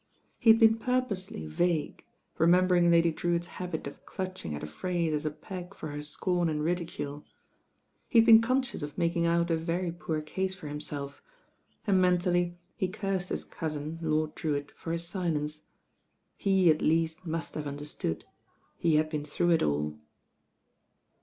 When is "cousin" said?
13.43-13.99